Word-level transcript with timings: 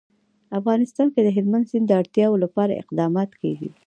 افغانستان 0.59 1.07
کې 1.13 1.21
د 1.23 1.27
هلمند 1.37 1.69
سیند 1.69 1.85
د 1.87 1.91
اړتیاوو 2.01 2.41
لپاره 2.43 2.79
اقدامات 2.81 3.31
کېږي. 3.41 3.69